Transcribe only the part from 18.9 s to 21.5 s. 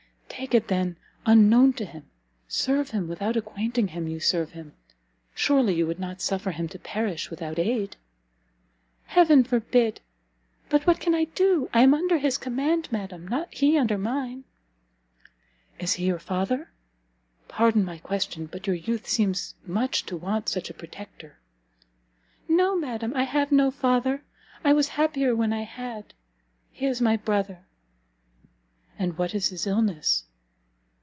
seems much to want such a protector."